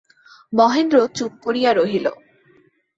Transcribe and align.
মহেন্দ্র 0.53 0.97
চুপ 1.15 1.31
করিয়া 1.43 1.71
রহিল। 1.73 2.05